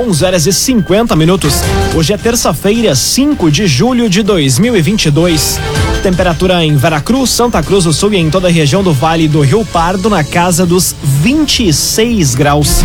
[0.00, 1.56] 11 horas e 50 minutos.
[1.94, 5.60] Hoje é terça-feira, 5 de julho de 2022.
[6.02, 9.42] Temperatura em Veracruz, Santa Cruz do Sul e em toda a região do Vale do
[9.42, 12.82] Rio Pardo na casa dos 26 graus.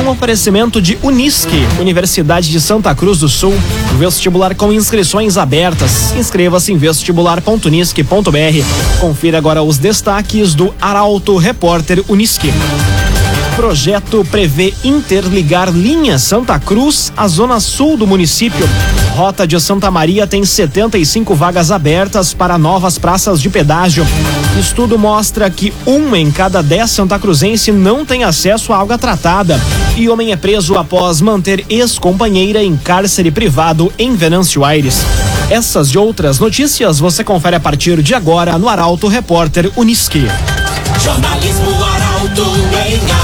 [0.00, 3.54] Um oferecimento de Unisque, Universidade de Santa Cruz do Sul.
[3.98, 6.14] Vestibular com inscrições abertas.
[6.16, 9.00] Inscreva-se em vestibular.unisque.br.
[9.00, 12.52] Confira agora os destaques do Arauto Repórter Unisque.
[13.56, 18.68] Projeto prevê interligar linha Santa Cruz à zona sul do município.
[19.14, 24.04] Rota de Santa Maria tem 75 vagas abertas para novas praças de pedágio.
[24.58, 29.60] Estudo mostra que um em cada dez Santa Cruzense não tem acesso à água tratada.
[29.96, 35.06] E homem é preso após manter ex-companheira em cárcere privado em Venâncio Aires.
[35.48, 40.26] Essas e outras notícias você confere a partir de agora no Arauto Repórter Uniski.
[41.00, 42.42] Jornalismo Arauto
[42.88, 43.23] em.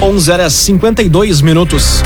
[0.00, 2.02] 11 horas 52 minutos.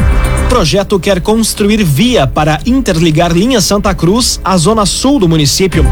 [0.48, 5.84] Projeto quer construir via para interligar linha Santa Cruz à zona sul do município.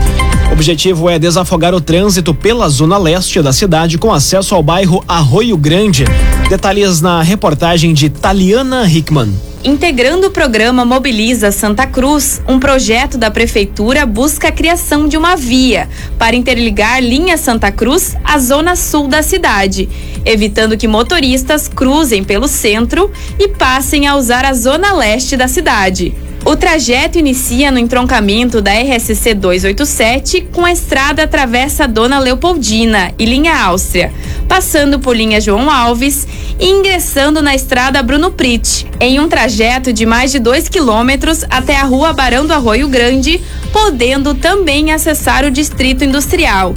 [0.48, 5.04] O objetivo é desafogar o trânsito pela zona leste da cidade com acesso ao bairro
[5.06, 6.04] Arroio Grande.
[6.48, 9.32] Detalhes na reportagem de Taliana Hickman.
[9.62, 15.36] Integrando o programa Mobiliza Santa Cruz, um projeto da Prefeitura busca a criação de uma
[15.36, 19.88] via para interligar linha Santa Cruz à zona sul da cidade,
[20.24, 26.14] evitando que motoristas cruzem pelo centro e passem a usar a zona leste da cidade.
[26.44, 33.25] O trajeto inicia no entroncamento da RSC 287 com a estrada atravessa Dona Leopoldina e
[33.25, 34.12] linha Áustria,
[34.47, 36.27] passando por linha João Alves
[36.59, 41.77] e ingressando na estrada Bruno Prit, em um trajeto de mais de 2 quilômetros até
[41.77, 43.41] a rua Barão do Arroio Grande,
[43.72, 46.75] podendo também acessar o distrito industrial.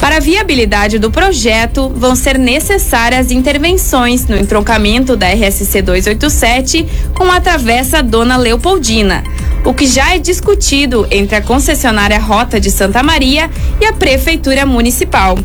[0.00, 7.30] Para a viabilidade do projeto, vão ser necessárias intervenções no entroncamento da RSC 287 com
[7.30, 9.22] a travessa Dona Leopoldina,
[9.62, 14.64] o que já é discutido entre a concessionária Rota de Santa Maria e a Prefeitura
[14.64, 15.38] Municipal.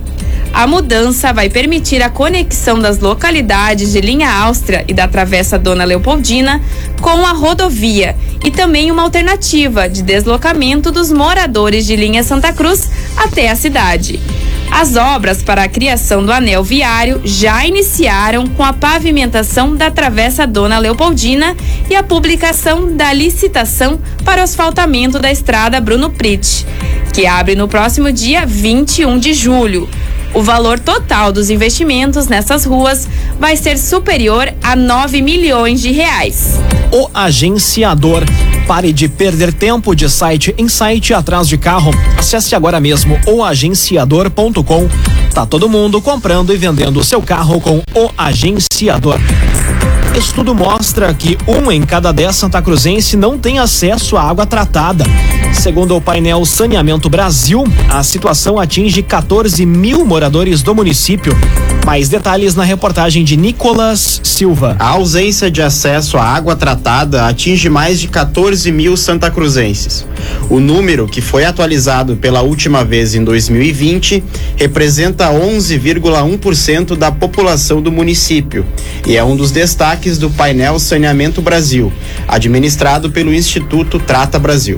[0.53, 5.83] A mudança vai permitir a conexão das localidades de linha Áustria e da Travessa Dona
[5.83, 6.61] Leopoldina
[7.01, 12.89] com a rodovia e também uma alternativa de deslocamento dos moradores de linha Santa Cruz
[13.17, 14.17] até a cidade.
[14.71, 20.45] As obras para a criação do anel viário já iniciaram com a pavimentação da Travessa
[20.45, 21.55] Dona Leopoldina
[21.89, 26.65] e a publicação da licitação para o asfaltamento da estrada Bruno Prit,
[27.13, 29.89] que abre no próximo dia 21 de julho.
[30.33, 33.07] O valor total dos investimentos nessas ruas
[33.39, 36.59] vai ser superior a 9 milhões de reais.
[36.91, 38.23] O agenciador.
[38.67, 41.91] Pare de perder tempo de site em site atrás de carro.
[42.17, 44.89] Acesse agora mesmo oagenciador.com.
[45.33, 49.19] Tá todo mundo comprando e vendendo o seu carro com o agenciador.
[50.17, 55.03] Estudo mostra que um em cada dez santacruzense não tem acesso à água tratada.
[55.53, 61.37] Segundo o painel Saneamento Brasil, a situação atinge 14 mil moradores do município.
[61.85, 64.75] Mais detalhes na reportagem de Nicolas Silva.
[64.79, 70.05] A ausência de acesso à água tratada atinge mais de 14 mil santacruzenses.
[70.49, 74.23] O número, que foi atualizado pela última vez em 2020,
[74.55, 78.65] representa 11,1% da população do município
[79.05, 81.91] e é um dos destaques do painel Saneamento Brasil,
[82.27, 84.77] administrado pelo Instituto Trata Brasil.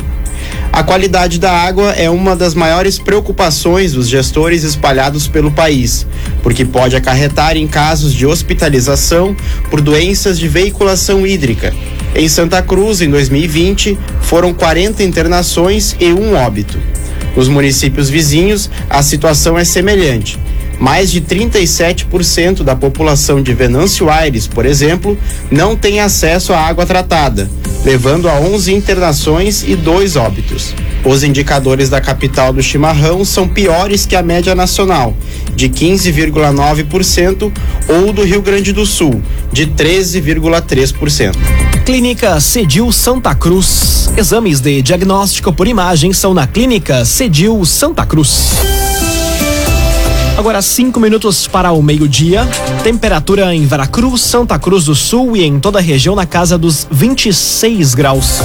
[0.71, 6.05] A qualidade da água é uma das maiores preocupações dos gestores espalhados pelo país,
[6.43, 9.35] porque pode acarretar em casos de hospitalização
[9.69, 11.73] por doenças de veiculação hídrica.
[12.15, 16.79] Em Santa Cruz, em 2020, foram 40 internações e um óbito.
[17.35, 20.39] Nos municípios vizinhos, a situação é semelhante.
[20.79, 25.17] Mais de 37% da população de Venâncio Aires, por exemplo,
[25.49, 27.49] não tem acesso à água tratada,
[27.83, 30.73] levando a 11 internações e dois óbitos.
[31.03, 35.15] Os indicadores da capital do chimarrão são piores que a média nacional,
[35.55, 37.51] de 15,9%,
[37.87, 39.21] ou do Rio Grande do Sul,
[39.51, 41.35] de 13,3%.
[41.85, 44.09] Clínica Cedil Santa Cruz.
[44.17, 48.76] Exames de diagnóstico por imagem são na Clínica Cedil Santa Cruz.
[50.37, 52.47] Agora cinco minutos para o meio-dia.
[52.83, 56.87] Temperatura em Veracruz, Santa Cruz do Sul e em toda a região na casa dos
[56.91, 58.39] 26 graus.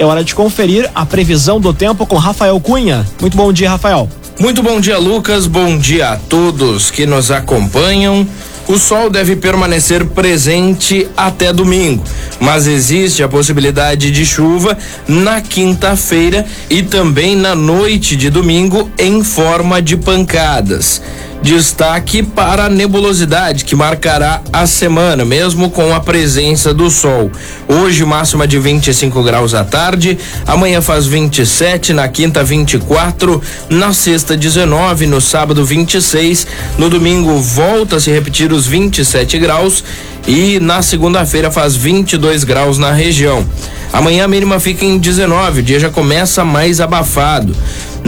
[0.00, 3.06] É hora de conferir a previsão do tempo com Rafael Cunha.
[3.20, 4.08] Muito bom dia, Rafael.
[4.40, 5.46] Muito bom dia, Lucas.
[5.46, 8.26] Bom dia a todos que nos acompanham.
[8.68, 12.04] O sol deve permanecer presente até domingo,
[12.38, 14.76] mas existe a possibilidade de chuva
[15.08, 21.00] na quinta-feira e também na noite de domingo em forma de pancadas.
[21.42, 27.30] Destaque para a nebulosidade que marcará a semana, mesmo com a presença do sol.
[27.68, 33.40] Hoje, máxima de 25 graus à tarde, amanhã faz 27, na quinta, 24,
[33.70, 36.46] na sexta, 19, no sábado, 26,
[36.76, 39.84] no domingo, volta a se repetir os 27 graus
[40.26, 43.46] e na segunda-feira faz 22 graus na região.
[43.92, 47.56] Amanhã a mínima fica em 19, o dia já começa mais abafado.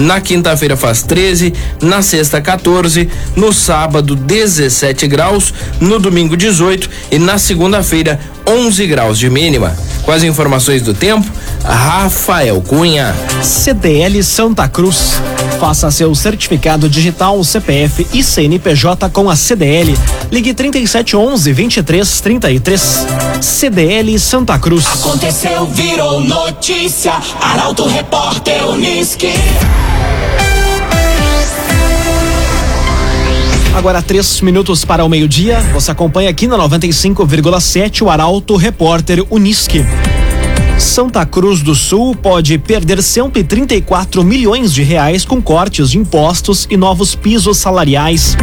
[0.01, 1.53] Na quinta-feira faz 13,
[1.83, 3.07] na sexta 14,
[3.37, 9.77] no sábado 17 graus, no domingo 18 e na segunda-feira 11 graus de mínima.
[10.03, 11.31] Com as informações do tempo,
[11.63, 13.15] Rafael Cunha.
[13.43, 15.21] CDL Santa Cruz.
[15.61, 19.95] Faça seu certificado digital CPF e CNPJ com a CDL.
[20.33, 23.07] Ligue 3711 2333.
[23.43, 24.87] CDL Santa Cruz.
[24.87, 27.13] Aconteceu, virou notícia.
[27.43, 29.35] Arauto Repórter Uniski.
[33.75, 35.61] Agora três minutos para o meio-dia.
[35.75, 39.85] Você acompanha aqui na 95,7 o Arauto Repórter Uniski.
[40.81, 46.77] Santa Cruz do Sul pode perder 134 milhões de reais com cortes de impostos e
[46.77, 48.35] novos pisos salariais.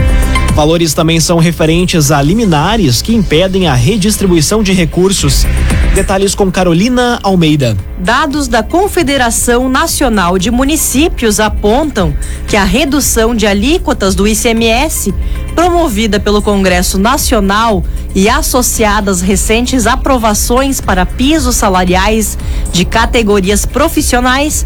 [0.58, 5.46] Valores também são referentes a liminares que impedem a redistribuição de recursos.
[5.94, 7.78] Detalhes com Carolina Almeida.
[8.00, 12.12] Dados da Confederação Nacional de Municípios apontam
[12.48, 15.14] que a redução de alíquotas do ICMS,
[15.54, 17.84] promovida pelo Congresso Nacional
[18.16, 22.36] e associada às recentes aprovações para pisos salariais
[22.72, 24.66] de categorias profissionais,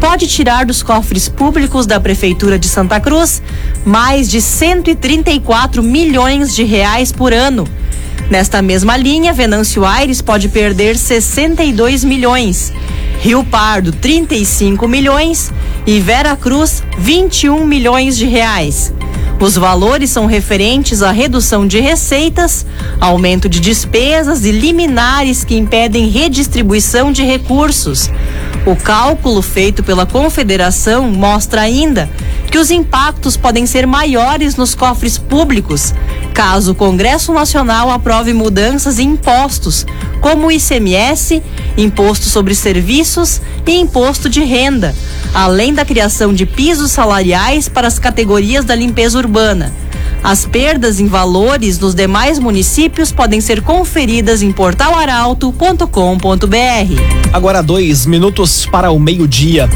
[0.00, 3.42] pode tirar dos cofres públicos da Prefeitura de Santa Cruz
[3.84, 7.68] mais de 134 milhões de reais por ano
[8.30, 12.72] Nesta mesma linha, Venâncio Aires pode perder 62 milhões,
[13.18, 15.52] Rio Pardo 35 milhões
[15.84, 18.92] e Vera Cruz 21 milhões de reais.
[19.40, 22.66] Os valores são referentes à redução de receitas,
[23.00, 28.10] aumento de despesas e liminares que impedem redistribuição de recursos.
[28.66, 32.10] O cálculo feito pela Confederação mostra ainda
[32.50, 35.94] que os impactos podem ser maiores nos cofres públicos,
[36.34, 39.86] caso o Congresso Nacional aprove mudanças em impostos,
[40.20, 41.42] como o ICMS,
[41.82, 44.94] Imposto sobre Serviços e Imposto de Renda,
[45.32, 49.72] além da criação de pisos salariais para as categorias da limpeza urbana.
[50.22, 57.30] As perdas em valores nos demais municípios podem ser conferidas em portalaralto.com.br.
[57.32, 59.68] Agora dois minutos para o meio-dia.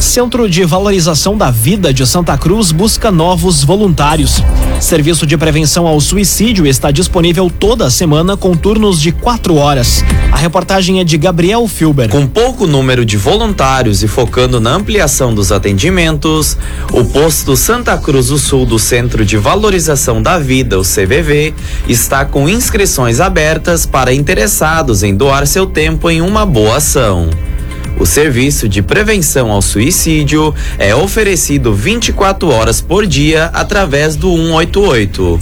[0.00, 4.42] Centro de Valorização da Vida de Santa Cruz busca novos voluntários.
[4.80, 10.04] Serviço de prevenção ao suicídio está disponível toda semana com turnos de quatro horas.
[10.32, 12.08] A reportagem é de Gabriel Filber.
[12.08, 16.56] Com pouco número de voluntários e focando na ampliação dos atendimentos,
[16.90, 19.36] o posto Santa Cruz do Sul do Centro de
[19.92, 21.52] Valorização da Vida, o CVV,
[21.86, 27.28] está com inscrições abertas para interessados em doar seu tempo em uma boa ação.
[28.00, 35.38] O serviço de prevenção ao suicídio é oferecido 24 horas por dia através do 188.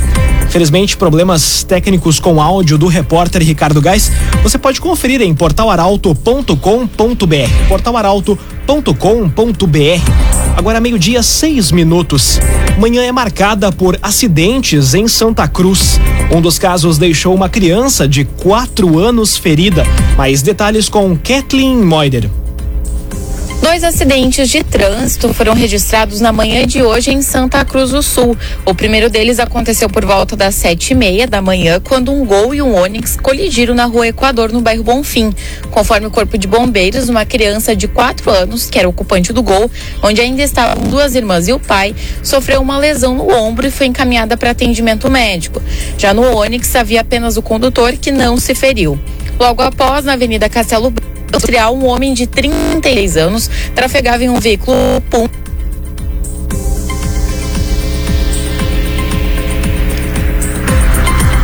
[0.49, 4.11] Felizmente, problemas técnicos com áudio do repórter Ricardo Gás.
[4.43, 6.57] Você pode conferir em portalaralto.com.br.
[7.67, 10.57] portalaralto.com.br.
[10.57, 12.39] Agora, meio-dia, seis minutos.
[12.77, 15.99] Manhã é marcada por acidentes em Santa Cruz.
[16.29, 19.85] Um dos casos deixou uma criança de quatro anos ferida.
[20.17, 22.29] Mais detalhes com Kathleen Moider.
[23.71, 28.37] Dois acidentes de trânsito foram registrados na manhã de hoje em Santa Cruz do Sul.
[28.65, 32.53] O primeiro deles aconteceu por volta das sete e meia da manhã, quando um Gol
[32.53, 35.33] e um Onix colidiram na rua Equador, no bairro Bonfim.
[35.69, 39.71] Conforme o Corpo de Bombeiros, uma criança de quatro anos, que era ocupante do Gol,
[40.03, 43.87] onde ainda estavam duas irmãs e o pai, sofreu uma lesão no ombro e foi
[43.87, 45.61] encaminhada para atendimento médico.
[45.97, 48.99] Já no Onix havia apenas o condutor que não se feriu.
[49.39, 54.39] Logo após, na Avenida Castelo Branco, industrial, um homem de 36 anos trafegava em um
[54.39, 54.75] veículo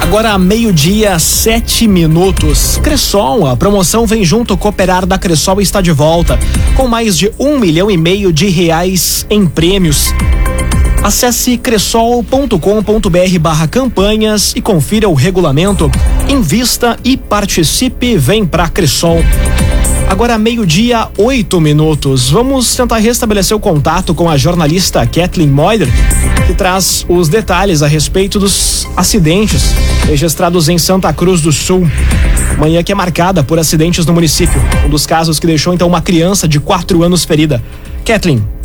[0.01, 2.77] Agora, meio-dia, sete minutos.
[2.83, 6.39] Cressol, a promoção Vem Junto Cooperar da Cressol está de volta,
[6.75, 10.13] com mais de um milhão e meio de reais em prêmios.
[11.03, 15.89] Acesse cressol.com.br barra campanhas e confira o regulamento.
[16.27, 18.17] Invista e participe.
[18.17, 19.23] Vem pra Cressol.
[20.09, 22.29] Agora, meio-dia, oito minutos.
[22.29, 25.87] Vamos tentar restabelecer o contato com a jornalista Kathleen Moider,
[26.47, 29.73] que traz os detalhes a respeito dos acidentes
[30.07, 31.87] registrados em Santa Cruz do Sul.
[32.57, 34.59] Manhã que é marcada por acidentes no município.
[34.85, 37.61] Um dos casos que deixou então uma criança de quatro anos ferida.
[38.05, 38.56] Kathleen.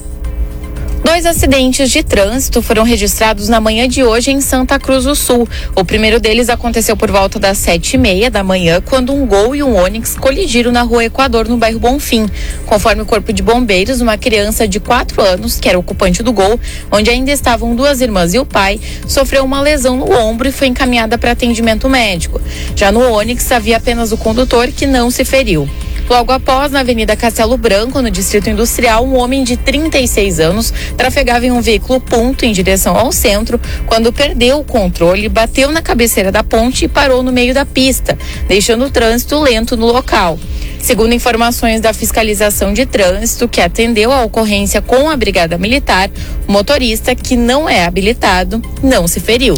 [1.04, 5.49] Dois acidentes de trânsito foram registrados na manhã de hoje em Santa Cruz do Sul.
[5.75, 9.56] O primeiro deles aconteceu por volta das sete e meia da manhã, quando um Gol
[9.56, 12.30] e um Onix colidiram na rua Equador, no bairro Bonfim.
[12.66, 16.59] Conforme o Corpo de Bombeiros, uma criança de quatro anos, que era ocupante do Gol,
[16.90, 20.68] onde ainda estavam duas irmãs e o pai, sofreu uma lesão no ombro e foi
[20.68, 22.40] encaminhada para atendimento médico.
[22.76, 25.68] Já no Onix havia apenas o condutor que não se feriu.
[26.09, 31.47] Logo após, na Avenida Castelo Branco, no Distrito Industrial, um homem de 36 anos trafegava
[31.47, 36.30] em um veículo ponto em direção ao centro quando perdeu o controle, bateu na cabeceira
[36.30, 40.38] da ponte e parou no meio da pista, deixando o trânsito lento no local.
[40.82, 46.10] Segundo informações da fiscalização de trânsito, que atendeu a ocorrência com a Brigada Militar,
[46.46, 49.54] o motorista, que não é habilitado, não se feriu.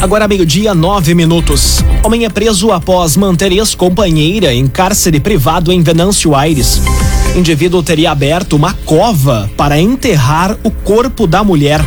[0.00, 1.84] Agora meio-dia, nove minutos.
[2.04, 6.80] Homem é preso após manter ex-companheira em cárcere privado em Venâncio Aires.
[7.36, 11.80] Indivíduo teria aberto uma cova para enterrar o corpo da mulher.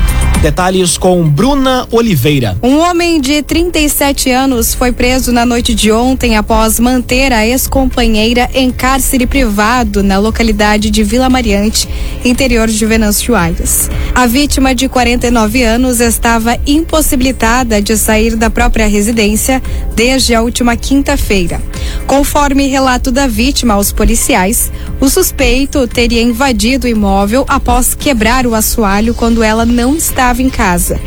[0.44, 2.58] Detalhes com Bruna Oliveira.
[2.62, 8.50] Um homem de 37 anos foi preso na noite de ontem após manter a ex-companheira
[8.54, 11.88] em cárcere privado na localidade de Vila Mariante,
[12.26, 13.90] interior de Venâncio Aires.
[14.14, 19.64] A vítima de 49 anos estava impossibilitada de sair da própria residência
[19.96, 21.62] desde a última quinta-feira.
[22.06, 24.70] Conforme relato da vítima aos policiais,
[25.04, 30.50] o suspeito teria invadido o imóvel após quebrar o assoalho quando ela não estava em
[30.50, 30.98] casa.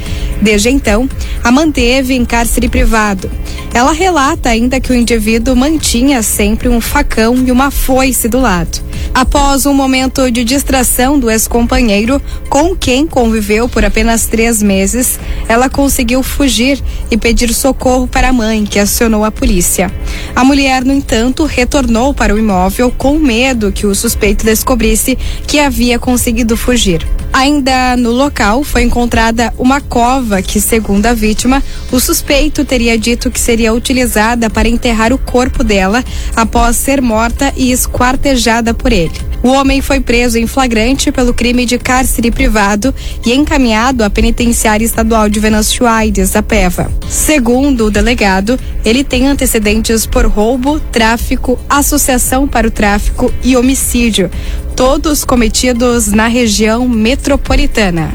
[0.43, 1.09] Desde então,
[1.43, 3.31] a manteve em cárcere privado.
[3.73, 8.86] Ela relata ainda que o indivíduo mantinha sempre um facão e uma foice do lado.
[9.17, 12.21] Após um momento de distração do ex-companheiro,
[12.51, 15.19] com quem conviveu por apenas três meses,
[15.49, 19.91] ela conseguiu fugir e pedir socorro para a mãe, que acionou a polícia.
[20.35, 25.59] A mulher, no entanto, retornou para o imóvel com medo que o suspeito descobrisse que
[25.59, 27.16] havia conseguido fugir.
[27.37, 31.63] Ainda no local foi encontrada uma cova que, segundo a vítima,
[31.93, 36.03] o suspeito teria dito que seria utilizada para enterrar o corpo dela
[36.35, 39.26] após ser morta e esquartejada por ele.
[39.47, 42.93] O homem foi preso em flagrante pelo crime de cárcere privado
[43.25, 46.91] e encaminhado à penitenciária estadual de Venâncio Aires, a PEVA.
[47.09, 54.29] Segundo o delegado, ele tem antecedentes por roubo, tráfico, associação para o tráfico e homicídio,
[54.75, 58.13] todos cometidos na região metropolitana.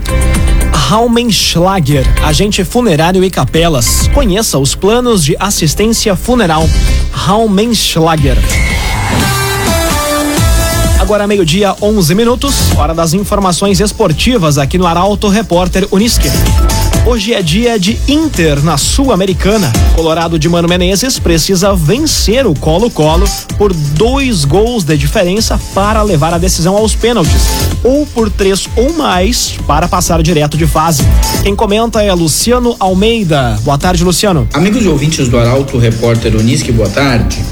[0.74, 4.10] Raumenschlager, agente funerário e capelas.
[4.14, 6.70] Conheça os planos de assistência funeral.
[7.14, 8.38] Raumenschlager.
[11.12, 16.30] Agora meio-dia, 11 minutos, hora das informações esportivas aqui no Arauto Repórter Unisque.
[17.06, 19.74] Hoje é dia de Inter na Sul-Americana.
[19.94, 23.28] Colorado de Mano Menezes precisa vencer o Colo-Colo
[23.58, 27.42] por dois gols de diferença para levar a decisão aos pênaltis,
[27.84, 31.04] ou por três ou mais para passar direto de fase.
[31.44, 33.60] Quem comenta é Luciano Almeida.
[33.64, 34.48] Boa tarde, Luciano.
[34.54, 37.44] Amigos e ouvintes do Arauto Repórter Unisque, boa tarde.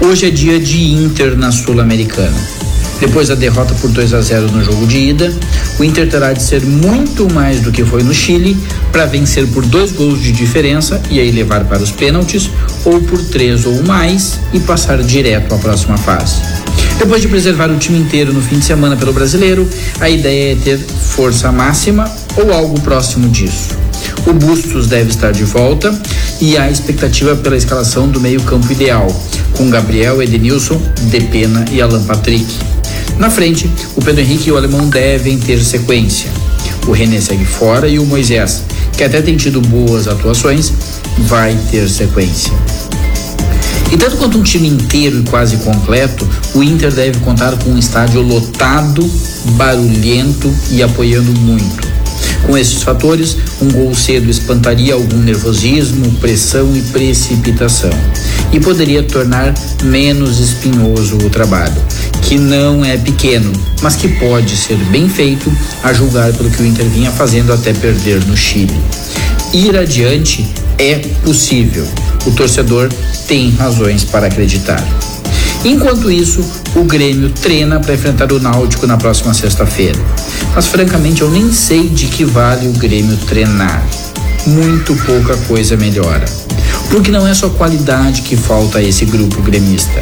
[0.00, 2.57] Hoje é dia de Inter na Sul-Americana.
[3.00, 5.32] Depois da derrota por 2 a 0 no jogo de ida,
[5.78, 8.56] o Inter terá de ser muito mais do que foi no Chile
[8.90, 12.50] para vencer por dois gols de diferença e aí levar para os pênaltis,
[12.84, 16.36] ou por três ou mais e passar direto à próxima fase.
[16.98, 19.68] Depois de preservar o time inteiro no fim de semana pelo brasileiro,
[20.00, 23.76] a ideia é ter força máxima ou algo próximo disso.
[24.26, 25.96] O Bustos deve estar de volta
[26.40, 29.06] e há expectativa pela escalação do meio-campo ideal,
[29.56, 32.46] com Gabriel, Edenilson, Depena e Alan Patrick.
[33.16, 36.30] Na frente, o Pedro Henrique e o Alemão devem ter sequência.
[36.86, 38.62] O René segue fora e o Moisés,
[38.96, 40.72] que até tem tido boas atuações,
[41.18, 42.52] vai ter sequência.
[43.90, 47.78] E tanto quanto um time inteiro e quase completo, o Inter deve contar com um
[47.78, 49.08] estádio lotado,
[49.56, 51.88] barulhento e apoiando muito.
[52.48, 57.90] Com esses fatores, um gol cedo espantaria algum nervosismo, pressão e precipitação
[58.50, 59.52] e poderia tornar
[59.84, 61.76] menos espinhoso o trabalho,
[62.22, 66.66] que não é pequeno, mas que pode ser bem feito a julgar pelo que o
[66.66, 68.80] Inter vinha fazendo até perder no Chile.
[69.52, 71.86] Ir adiante é possível.
[72.24, 72.88] O torcedor
[73.26, 74.82] tem razões para acreditar.
[75.64, 76.40] Enquanto isso,
[76.76, 79.98] o Grêmio treina para enfrentar o Náutico na próxima sexta-feira.
[80.54, 83.84] Mas francamente eu nem sei de que vale o Grêmio treinar.
[84.46, 86.24] Muito pouca coisa melhora.
[86.90, 90.00] Porque não é só qualidade que falta a esse grupo gremista.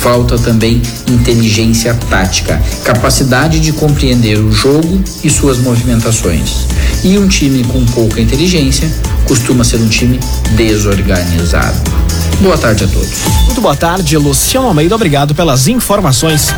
[0.00, 6.66] Falta também inteligência tática, capacidade de compreender o jogo e suas movimentações.
[7.02, 8.90] E um time com pouca inteligência
[9.26, 10.20] costuma ser um time
[10.56, 11.99] desorganizado.
[12.40, 13.26] Boa tarde a todos.
[13.44, 14.94] Muito boa tarde, Luciano Almeida.
[14.94, 16.48] Obrigado pelas informações.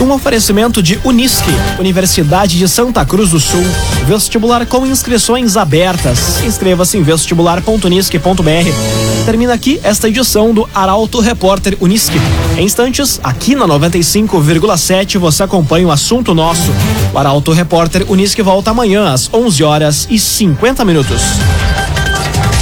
[0.00, 3.64] Um oferecimento de Unisque, Universidade de Santa Cruz do Sul.
[4.06, 6.40] Vestibular com inscrições abertas.
[6.44, 9.24] Inscreva-se em vestibular.unisque.br.
[9.26, 12.20] Termina aqui esta edição do Arauto Repórter Unisque.
[12.56, 16.70] Em instantes, aqui na 95,7 você acompanha o assunto nosso.
[17.12, 21.22] O Arauto Repórter Unisque volta amanhã às 11 horas e 50 minutos.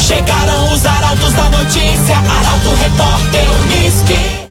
[0.03, 4.42] Chegaram os arautos da notícia, Arauto Repórter Unisque.